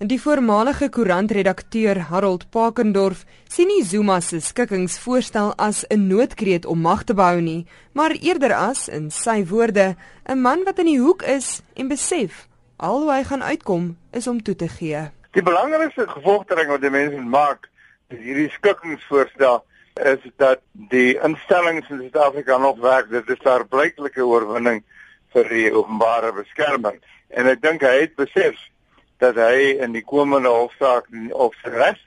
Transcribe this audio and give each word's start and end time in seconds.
Die 0.00 0.16
voormalige 0.16 0.86
koerantredakteur 0.88 1.98
Harold 2.08 2.46
Pakendorf 2.48 3.26
sien 3.52 3.68
nie 3.68 3.82
Zuma 3.84 4.14
se 4.24 4.38
skikkingsvoorstel 4.40 5.52
as 5.60 5.84
'n 5.90 6.06
noodkreet 6.08 6.64
om 6.64 6.80
mag 6.80 7.04
te 7.04 7.14
behou 7.14 7.40
nie, 7.40 7.66
maar 7.92 8.10
eerder 8.10 8.54
as, 8.54 8.88
in 8.88 9.10
sy 9.10 9.44
woorde, 9.44 9.96
'n 10.24 10.40
man 10.40 10.64
wat 10.64 10.78
in 10.78 10.86
die 10.86 11.00
hoek 11.00 11.22
is 11.22 11.60
en 11.76 11.88
besef 11.88 12.48
al 12.78 13.02
hoe 13.02 13.12
hy 13.12 13.24
gaan 13.24 13.42
uitkom 13.42 13.96
is 14.12 14.26
om 14.26 14.42
toe 14.42 14.56
te 14.56 14.68
gee. 14.68 15.10
Die 15.32 15.42
belangrikste 15.42 16.08
gevolgtrekking 16.08 16.70
wat 16.70 16.80
die 16.80 16.90
mense 16.90 17.20
maak 17.20 17.68
is 18.08 18.18
hierdie 18.18 18.50
skikkingsvoorstel 18.50 19.64
is 19.94 20.20
dat 20.36 20.60
die 20.72 21.20
instellings 21.20 21.90
in 21.90 21.98
Suid-Afrika 21.98 22.56
nog 22.56 22.80
werk. 22.80 23.10
Dit 23.10 23.28
is 23.28 23.44
'n 23.44 23.68
blyklike 23.68 24.24
oorwinning 24.24 24.82
vir 25.34 25.48
die 25.48 25.72
openbare 25.72 26.32
beskerming 26.32 27.02
en 27.28 27.46
ek 27.46 27.60
dink 27.60 27.82
hy 27.82 28.00
het 28.00 28.16
besef 28.16 28.56
dat 29.20 29.36
hy 29.36 29.76
in 29.84 29.92
die 29.92 30.04
komende 30.04 30.48
hofsaak 30.48 31.08
of 31.36 31.56
res 31.64 32.00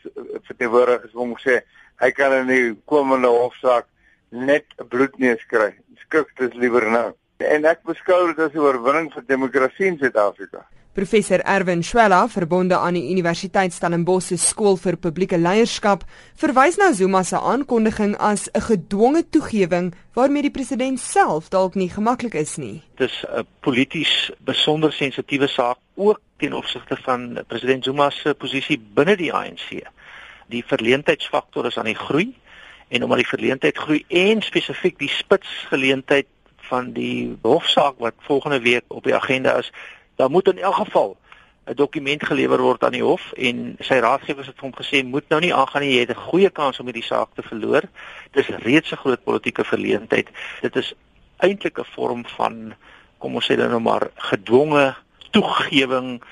verteenwoordig 0.47 1.05
is 1.09 1.15
om 1.15 1.35
sê 1.41 1.61
hy 2.01 2.11
kan 2.11 2.33
in 2.41 2.49
die 2.49 2.69
komende 2.89 3.29
hofsaak 3.29 3.85
net 4.33 4.65
bloedneus 4.89 5.43
kry. 5.47 5.71
Skik 6.05 6.33
dit 6.39 6.55
liewer 6.57 6.89
nou. 6.89 7.11
En 7.43 7.65
ek 7.69 7.83
beskou 7.85 8.27
dit 8.31 8.39
as 8.39 8.53
'n 8.53 8.65
oorwinning 8.65 9.11
vir 9.13 9.23
demokrasie 9.27 9.87
in 9.87 9.97
Suid-Afrika. 9.97 10.65
Professor 10.93 11.39
Erwin 11.39 11.81
Schwella, 11.83 12.27
verbonde 12.29 12.77
aan 12.77 12.93
die 12.93 13.09
Universiteit 13.09 13.73
Stellenbosch 13.73 14.27
se 14.29 14.35
skool 14.37 14.75
vir 14.77 14.93
publieke 15.01 15.39
leierskap, 15.41 16.03
verwys 16.37 16.75
na 16.77 16.91
Zuma 16.93 17.23
se 17.25 17.39
aankondiging 17.39 18.13
as 18.21 18.45
'n 18.53 18.61
gedwonge 18.61 19.23
toegewing 19.29 19.95
waarmee 20.13 20.43
die 20.43 20.51
president 20.51 20.99
self 20.99 21.49
dalk 21.49 21.73
nie 21.75 21.89
gemaklik 21.89 22.33
is 22.33 22.57
nie. 22.57 22.83
Dit 22.95 23.09
is 23.09 23.25
'n 23.25 23.47
polities 23.61 24.31
besonder 24.45 24.93
sensitiewe 24.93 25.47
saak 25.47 25.77
ook 25.95 26.21
ten 26.37 26.53
opsigte 26.53 26.95
van 26.95 27.43
president 27.47 27.83
Zuma 27.83 28.09
se 28.09 28.33
posisie 28.33 28.77
binne 28.93 29.17
die 29.17 29.33
ANC. 29.33 29.81
Die 30.47 30.63
verleentheidsfaktor 30.63 31.65
is 31.65 31.77
aan 31.77 31.89
die 31.89 31.97
groei 32.05 32.35
en 32.89 33.03
omdat 33.03 33.17
die 33.17 33.27
verleentheid 33.27 33.77
groei 33.77 34.05
en 34.07 34.41
spesifiek 34.41 34.99
die 34.99 35.09
spitsgeleentheid 35.09 36.27
van 36.69 36.93
die 36.93 37.37
hofsaak 37.41 37.95
wat 37.97 38.13
volgende 38.19 38.59
week 38.59 38.83
op 38.87 39.03
die 39.03 39.15
agenda 39.15 39.57
is 39.57 39.71
daar 40.23 40.31
moet 40.31 40.47
in 40.47 40.59
elk 40.59 40.75
geval 40.75 41.17
'n 41.65 41.75
dokument 41.75 42.25
gelewer 42.25 42.61
word 42.61 42.83
aan 42.83 42.91
die 42.91 43.03
hof 43.03 43.31
en 43.31 43.75
sy 43.79 43.97
raadgewers 44.03 44.47
het 44.47 44.59
hom 44.59 44.73
gesê 44.75 45.03
moet 45.03 45.27
nou 45.29 45.39
nie 45.41 45.53
aangaan 45.53 45.81
nie 45.81 45.93
jy 45.95 45.99
het 45.99 46.15
'n 46.15 46.27
goeie 46.29 46.49
kans 46.49 46.79
om 46.79 46.85
hierdie 46.85 47.09
saak 47.11 47.29
te 47.35 47.43
verloor. 47.43 47.83
Dis 48.31 48.47
reeds 48.47 48.91
'n 48.91 49.01
groot 49.03 49.23
politieke 49.23 49.63
verleentheid. 49.63 50.27
Dit 50.61 50.75
is 50.75 50.93
eintlik 51.37 51.79
'n 51.79 51.91
vorm 51.95 52.25
van 52.37 52.73
kom 53.17 53.35
ons 53.35 53.51
sê 53.51 53.55
dan 53.55 53.69
nou 53.69 53.79
maar 53.79 54.11
gedwonge 54.15 54.95
toegewing 55.31 56.23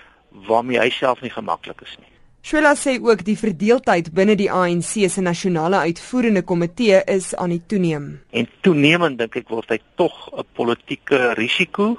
waarmee 0.48 0.80
hy 0.80 0.90
self 0.90 1.22
nie 1.22 1.32
gemaklik 1.32 1.82
is 1.82 1.96
nie. 2.00 2.12
Shwela 2.42 2.76
sê 2.76 2.98
ook 3.02 3.24
die 3.24 3.38
verdeeldheid 3.38 4.14
binne 4.14 4.36
die 4.36 4.52
ANC 4.52 5.10
se 5.10 5.22
nasionale 5.22 5.78
uitvoerende 5.78 6.42
komitee 6.42 7.04
is 7.06 7.36
aan 7.36 7.50
die 7.50 7.62
toeneem. 7.68 8.22
En 8.30 8.48
toenemend 8.62 9.18
dink 9.18 9.36
ek 9.36 9.50
word 9.50 9.70
hy 9.70 9.80
tog 9.96 10.30
'n 10.34 10.46
politieke 10.54 11.34
risiko 11.34 11.98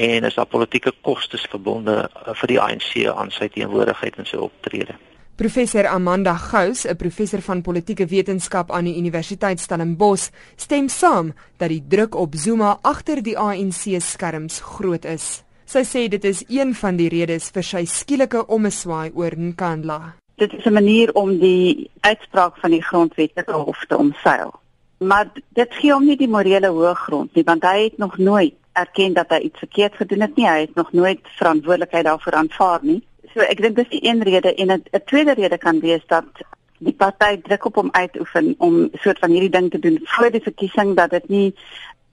en 0.00 0.24
is 0.24 0.34
daar 0.34 0.48
politieke 0.48 0.92
kostes 1.04 1.44
verbonde 1.52 1.96
uh, 2.08 2.32
vir 2.40 2.48
die 2.54 2.60
ANC 2.60 2.92
aan 3.12 3.32
sy 3.34 3.50
teenwoordigheid 3.52 4.16
en 4.16 4.28
sy 4.28 4.38
optrede. 4.40 4.96
Professor 5.40 5.86
Amanda 5.88 6.34
Gous, 6.36 6.86
'n 6.86 6.96
professor 6.96 7.40
van 7.40 7.62
politieke 7.62 8.06
wetenskap 8.06 8.72
aan 8.72 8.84
die 8.84 8.96
Universiteit 8.96 9.60
Stellenbosch, 9.60 10.30
stem 10.56 10.88
saam 10.88 11.32
dat 11.56 11.68
die 11.68 11.84
druk 11.88 12.14
op 12.14 12.34
Zuma 12.34 12.78
agter 12.82 13.22
die 13.22 13.38
ANC 13.38 14.00
skerms 14.00 14.60
groot 14.60 15.04
is. 15.04 15.42
Sy 15.64 15.84
sê 15.84 16.08
dit 16.08 16.24
is 16.24 16.44
een 16.48 16.74
van 16.74 16.96
die 16.96 17.08
redes 17.08 17.50
vir 17.50 17.62
sy 17.62 17.84
skielike 17.84 18.46
ommeswaai 18.46 19.12
oor 19.14 19.36
Nkandla. 19.36 20.14
Dit 20.36 20.52
is 20.52 20.64
'n 20.64 20.72
manier 20.72 21.12
om 21.12 21.38
die 21.38 21.90
uitspraak 22.00 22.56
van 22.56 22.70
die 22.70 22.82
grondwetlike 22.82 23.52
hof 23.52 23.84
te 23.88 23.96
omseil. 23.96 24.52
Maar 24.98 25.30
dit 25.52 25.74
gee 25.74 25.92
hom 25.92 26.04
nie 26.04 26.16
die 26.16 26.28
morele 26.28 26.68
hoëgrond 26.68 27.34
nie, 27.34 27.44
want 27.44 27.62
hy 27.62 27.84
het 27.84 27.98
nog 27.98 28.18
nooit 28.18 28.54
erken 28.80 29.14
dat 29.16 29.32
hy 29.34 29.38
iets 29.48 29.58
verkeerd 29.58 29.96
gedoen 30.00 30.24
het 30.26 30.36
nie. 30.36 30.48
Hy 30.48 30.60
het 30.60 30.74
nog 30.74 30.92
nooit 30.92 31.20
verantwoordelikheid 31.36 32.04
daarvoor 32.08 32.38
aanvaar 32.40 32.80
nie. 32.82 33.00
So 33.34 33.44
ek 33.46 33.60
dink 33.62 33.76
dis 33.78 33.92
die 33.92 34.02
een 34.08 34.22
rede 34.26 34.54
en 34.54 34.70
'n 34.70 35.04
tweede 35.04 35.34
rede 35.34 35.58
kan 35.58 35.80
wees 35.80 36.06
dat 36.06 36.44
die 36.78 36.96
party 36.96 37.36
druk 37.44 37.64
op 37.64 37.74
hom 37.74 37.88
uitoefen 37.92 38.54
om 38.58 38.88
soort 38.92 39.18
van 39.18 39.30
hierdie 39.30 39.52
ding 39.52 39.70
te 39.70 39.78
doen 39.78 40.00
voor 40.02 40.30
die 40.30 40.42
verkiesing 40.42 40.96
dat 40.96 41.10
dit 41.10 41.28
nie 41.28 41.54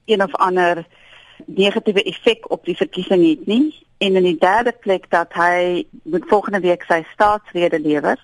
een 0.04 0.22
of 0.22 0.34
ander 0.34 0.86
negatiewe 1.46 2.02
effek 2.02 2.50
op 2.50 2.64
die 2.64 2.76
verkiesing 2.76 3.28
het 3.28 3.46
nie. 3.46 3.86
En 3.98 4.16
in 4.16 4.22
die 4.22 4.38
derde 4.38 4.72
plek 4.80 5.10
dat 5.10 5.32
hy 5.32 5.84
moet 6.02 6.28
volgende 6.28 6.60
week 6.60 6.84
sy 6.86 7.02
staatsrede 7.12 7.80
lewer 7.80 8.18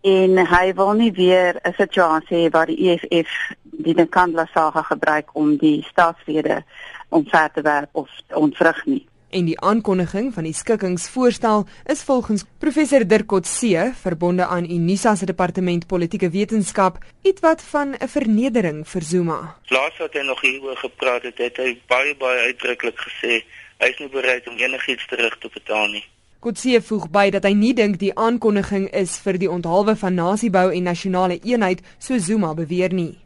en 0.00 0.38
hy 0.46 0.74
wil 0.74 0.92
nie 0.92 1.12
weer 1.12 1.58
'n 1.62 1.74
situasie 1.76 2.36
hê 2.36 2.50
waar 2.50 2.66
die 2.66 2.90
EFF 2.90 3.52
die 3.78 3.94
Nkandla 3.94 4.46
saga 4.52 4.82
gebruik 4.82 5.30
om 5.38 5.56
die 5.56 5.82
staatsrede 5.90 6.62
omver 7.08 7.50
te 7.54 7.62
werp 7.62 7.88
of 7.92 8.10
ontvrug 8.34 8.84
nie. 8.86 9.04
En 9.28 9.44
die 9.44 9.58
aankondiging 9.60 10.30
van 10.32 10.46
die 10.48 10.54
skikkingsvoorstel 10.56 11.66
is 11.92 12.02
volgens 12.02 12.46
professor 12.58 13.04
Dirkot 13.04 13.44
C, 13.44 13.90
verbonde 14.00 14.46
aan 14.46 14.64
Unisa 14.64 15.14
se 15.14 15.26
departement 15.28 15.86
politieke 15.86 16.30
wetenskap, 16.30 16.98
ietwat 17.22 17.62
van 17.62 17.94
'n 18.00 18.08
vernedering 18.08 18.88
vir 18.88 19.02
Zuma. 19.02 19.56
Laas 19.68 19.96
wat 19.98 20.12
hy 20.12 20.22
nog 20.24 20.40
hieroor 20.40 20.76
gepraat 20.76 21.22
het, 21.22 21.38
het 21.38 21.56
hy 21.56 21.80
baie 21.86 22.16
baie 22.16 22.38
uitdruklik 22.38 22.98
gesê 22.98 23.44
hy 23.78 23.86
is 23.86 23.98
nie 23.98 24.08
bereid 24.08 24.48
om 24.48 24.56
enigiets 24.56 25.06
terug 25.06 25.38
te 25.38 25.48
betaal 25.54 25.88
nie. 25.88 26.04
Kotse 26.40 26.82
voeg 26.82 27.10
by 27.10 27.30
dat 27.30 27.44
hy 27.44 27.52
nie 27.52 27.74
dink 27.74 27.98
die 27.98 28.14
aankondiging 28.14 28.88
is 28.90 29.18
vir 29.18 29.38
die 29.38 29.50
onthaalwe 29.50 29.96
van 29.96 30.14
nasiebou 30.14 30.72
en 30.72 30.82
nasionale 30.82 31.38
eenheid 31.42 31.80
so 31.98 32.18
Zuma 32.18 32.54
beweer 32.54 32.92
nie. 32.92 33.18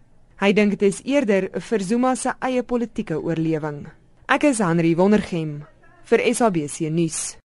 Hy 0.43 0.51
dink 0.59 0.73
dit 0.75 0.83
is 0.89 0.97
eerder 1.07 1.45
vir 1.55 1.83
Zuma 1.87 2.17
se 2.19 2.33
eie 2.43 2.65
politieke 2.67 3.15
oorlewing. 3.15 3.85
Ek 4.27 4.43
is 4.49 4.59
Henry 4.59 4.97
Wondergem 4.99 5.61
vir 6.11 6.23
SABC 6.35 6.89
nuus. 6.91 7.37